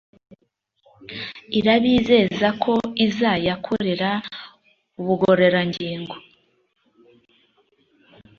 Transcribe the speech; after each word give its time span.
irabizeza 1.59 2.47
ko 2.63 2.73
izayakorera 3.05 4.11
ubugororangingo 4.99 6.15